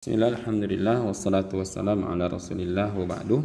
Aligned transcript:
Bismillah, 0.00 0.32
Alhamdulillah, 0.32 1.12
wassalatu 1.12 1.60
wassalamu 1.60 2.08
ala 2.08 2.24
rasulillah 2.24 2.88
wa 2.88 3.04
ba'du. 3.04 3.44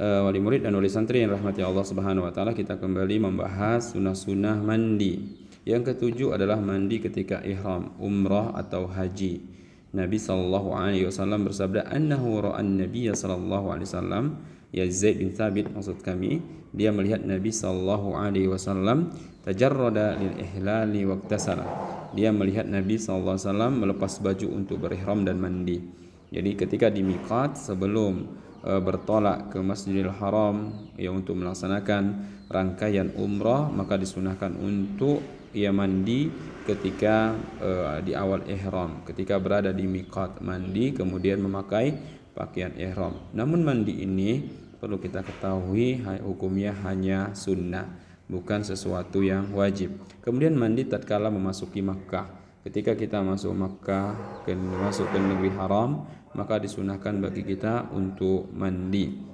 Uh, 0.00 0.24
Wali 0.24 0.40
murid 0.40 0.64
dan 0.64 0.72
wali 0.72 0.88
santri 0.88 1.20
yang 1.20 1.36
rahmati 1.36 1.60
Allah 1.60 1.84
subhanahu 1.84 2.24
wa 2.24 2.32
ta'ala 2.32 2.56
Kita 2.56 2.80
kembali 2.80 3.20
membahas 3.20 3.92
sunnah-sunnah 3.92 4.56
mandi. 4.64 5.20
Yang 5.68 5.92
ketujuh 5.92 6.32
adalah 6.32 6.56
mandi 6.64 6.96
ketika 6.96 7.44
ihram, 7.44 7.92
umrah 8.00 8.56
atau 8.56 8.88
haji. 8.88 9.44
Nabi 9.92 10.16
sallallahu 10.16 10.72
alaihi 10.72 11.04
wasallam 11.04 11.44
bersabda 11.44 11.84
Annahu 11.92 12.40
ra'an 12.40 12.80
Nabi 12.80 13.12
sallallahu 13.12 13.76
alaihi 13.76 13.88
wasallam 13.92 14.24
Ya 14.72 14.88
Zaid 14.88 15.20
bin 15.20 15.28
Thabit 15.28 15.68
maksud 15.68 16.00
kami 16.00 16.40
Dia 16.72 16.88
melihat 16.88 17.20
Nabi 17.20 17.52
sallallahu 17.52 18.16
alaihi 18.16 18.48
wasallam 18.48 19.12
Tajarrada 19.42 20.14
lil 20.22 20.38
ihlali 20.38 21.02
waqtasala. 21.02 21.66
Dia 22.14 22.30
melihat 22.30 22.62
Nabi 22.62 22.94
SAW 22.94 23.34
melepas 23.74 24.22
baju 24.22 24.46
untuk 24.54 24.86
berihram 24.86 25.26
dan 25.26 25.42
mandi. 25.42 25.82
Jadi 26.30 26.54
ketika 26.54 26.86
di 26.94 27.02
miqat 27.02 27.58
sebelum 27.58 28.38
uh, 28.62 28.78
bertolak 28.78 29.50
ke 29.50 29.58
Masjidil 29.58 30.14
Haram 30.14 30.86
ya 30.94 31.10
untuk 31.10 31.42
melaksanakan 31.42 32.02
rangkaian 32.46 33.10
umrah 33.18 33.66
maka 33.66 33.98
disunahkan 33.98 34.54
untuk 34.62 35.20
ia 35.52 35.74
mandi 35.74 36.30
ketika 36.62 37.34
uh, 37.58 37.98
di 37.98 38.14
awal 38.14 38.46
ihram. 38.46 39.02
Ketika 39.02 39.42
berada 39.42 39.74
di 39.74 39.90
miqat 39.90 40.38
mandi 40.38 40.94
kemudian 40.94 41.42
memakai 41.42 41.92
pakaian 42.30 42.78
ihram. 42.78 43.18
Namun 43.34 43.66
mandi 43.66 44.06
ini 44.06 44.38
perlu 44.78 45.02
kita 45.02 45.26
ketahui 45.26 45.98
hukumnya 46.22 46.70
hanya 46.86 47.34
sunnah 47.34 48.11
bukan 48.32 48.64
sesuatu 48.64 49.20
yang 49.20 49.52
wajib. 49.52 49.92
Kemudian 50.24 50.56
mandi 50.56 50.88
tatkala 50.88 51.28
memasuki 51.28 51.84
Makkah. 51.84 52.40
Ketika 52.64 52.96
kita 52.96 53.20
masuk 53.20 53.52
Makkah, 53.52 54.16
ke, 54.48 54.56
masuk 54.56 55.12
ke 55.12 55.18
negeri 55.20 55.52
haram, 55.60 56.08
maka 56.32 56.56
disunahkan 56.56 57.20
bagi 57.20 57.44
kita 57.44 57.92
untuk 57.92 58.48
mandi. 58.56 59.28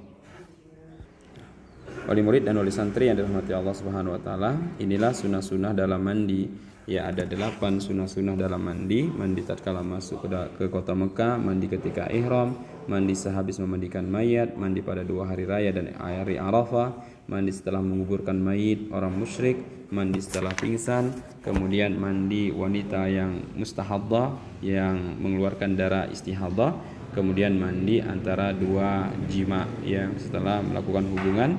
Wali 2.08 2.24
murid 2.24 2.48
dan 2.48 2.56
wali 2.56 2.72
santri 2.72 3.12
yang 3.12 3.20
dirahmati 3.20 3.52
Allah 3.52 3.76
Subhanahu 3.76 4.16
wa 4.16 4.22
taala, 4.24 4.56
inilah 4.80 5.12
sunnah-sunnah 5.12 5.76
dalam 5.76 6.00
mandi. 6.00 6.66
Ya 6.88 7.04
ada 7.04 7.28
delapan 7.28 7.84
sunnah-sunnah 7.84 8.32
dalam 8.32 8.64
mandi, 8.64 9.04
mandi 9.04 9.44
tatkala 9.44 9.84
masuk 9.84 10.24
ke, 10.24 10.28
ke 10.56 10.64
kota 10.72 10.96
Mekah, 10.96 11.36
mandi 11.36 11.68
ketika 11.68 12.08
ihram, 12.08 12.56
mandi 12.88 13.12
sehabis 13.12 13.60
memandikan 13.60 14.08
mayat, 14.08 14.56
mandi 14.56 14.80
pada 14.80 15.04
dua 15.04 15.28
hari 15.28 15.44
raya 15.44 15.70
dan 15.70 15.92
hari 16.00 16.40
Arafah, 16.40 16.96
mandi 17.28 17.52
setelah 17.52 17.84
menguburkan 17.84 18.40
mayit 18.40 18.88
orang 18.88 19.12
musyrik, 19.12 19.60
mandi 19.92 20.24
setelah 20.24 20.56
pingsan, 20.56 21.12
kemudian 21.44 21.94
mandi 22.00 22.48
wanita 22.48 23.04
yang 23.12 23.44
mustahaddah 23.54 24.34
yang 24.64 25.20
mengeluarkan 25.20 25.76
darah 25.76 26.08
istihadah, 26.08 26.74
kemudian 27.12 27.60
mandi 27.60 28.00
antara 28.00 28.56
dua 28.56 29.12
jima 29.28 29.68
yang 29.84 30.16
setelah 30.16 30.64
melakukan 30.64 31.04
hubungan, 31.12 31.50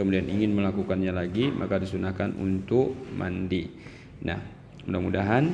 kemudian 0.00 0.24
ingin 0.32 0.56
melakukannya 0.56 1.12
lagi 1.12 1.52
maka 1.52 1.76
disunahkan 1.76 2.32
untuk 2.40 2.96
mandi. 3.12 3.68
Nah, 4.24 4.40
mudah-mudahan 4.88 5.44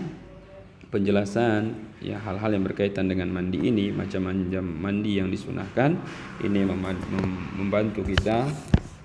penjelasan 0.97 1.93
ya 2.01 2.17
hal-hal 2.17 2.57
yang 2.57 2.65
berkaitan 2.65 3.13
dengan 3.13 3.29
mandi 3.29 3.69
ini 3.69 3.93
macam-macam 3.93 4.65
mandi 4.65 5.21
yang 5.21 5.29
disunahkan 5.29 6.01
ini 6.41 6.65
membantu 7.61 8.01
kita 8.01 8.49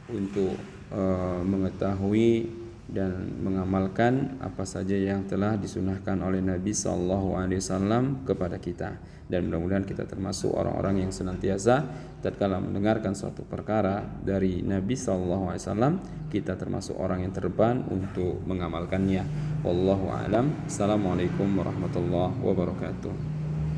untuk 0.08 0.56
uh, 0.96 1.44
mengetahui 1.44 2.61
dan 2.92 3.40
mengamalkan 3.40 4.36
apa 4.44 4.68
saja 4.68 5.00
yang 5.00 5.24
telah 5.24 5.56
disunahkan 5.56 6.20
oleh 6.20 6.44
Nabi 6.44 6.76
Sallallahu 6.76 7.40
Alaihi 7.40 7.64
Wasallam 7.64 8.28
kepada 8.28 8.60
kita 8.60 9.00
dan 9.32 9.48
mudah-mudahan 9.48 9.88
kita 9.88 10.04
termasuk 10.04 10.52
orang-orang 10.52 11.08
yang 11.08 11.12
senantiasa 11.16 11.88
tatkala 12.20 12.60
mendengarkan 12.60 13.16
suatu 13.16 13.48
perkara 13.48 14.04
dari 14.04 14.60
Nabi 14.60 15.00
Sallallahu 15.00 15.56
Alaihi 15.56 15.64
Wasallam 15.64 15.94
kita 16.28 16.60
termasuk 16.60 17.00
orang 17.00 17.24
yang 17.24 17.32
terban 17.32 17.84
untuk 17.88 18.44
mengamalkannya. 18.44 19.24
Wallahu 19.64 20.12
alam. 20.12 20.52
Assalamualaikum 20.68 21.48
warahmatullahi 21.56 22.40
wabarakatuh. 22.44 23.41